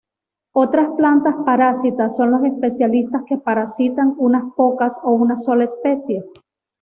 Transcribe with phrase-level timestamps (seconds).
[0.55, 6.23] Otras plantas parásitas son los especialistas que parasitan unas pocas o una sola especie.